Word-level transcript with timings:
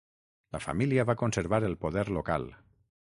La 0.55 0.61
família 0.65 1.05
va 1.09 1.15
conservar 1.23 1.59
el 1.67 1.77
poder 1.85 2.07
local. 2.17 2.49